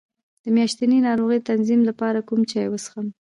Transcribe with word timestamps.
د 0.43 0.45
میاشتنۍ 0.55 0.99
ناروغۍ 1.07 1.37
د 1.41 1.45
تنظیم 1.51 1.81
لپاره 1.89 2.19
کوم 2.27 2.41
چای 2.51 2.67
وڅښم؟ 2.69 3.07